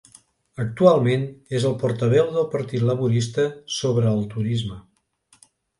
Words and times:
Actualment 0.63 1.27
és 1.59 1.67
el 1.71 1.77
portaveu 1.85 2.33
del 2.39 2.49
Partit 2.57 2.89
Laborista 2.89 3.49
sobre 3.79 4.13
el 4.17 4.27
turisme. 4.35 4.85